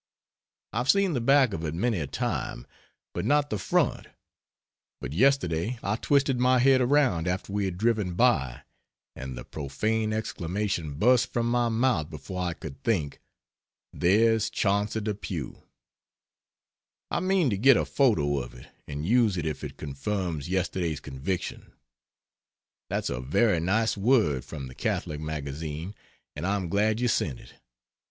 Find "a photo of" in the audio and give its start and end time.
17.77-18.55